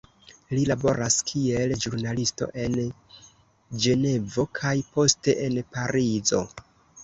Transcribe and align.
Li 0.59 0.61
laboras 0.69 1.17
kiel 1.31 1.73
ĵurnalisto 1.83 2.49
en 2.65 2.79
Ĝenevo 3.87 4.49
kaj 4.63 4.75
poste 4.99 5.39
en 5.47 5.65
Parizo. 5.79 6.45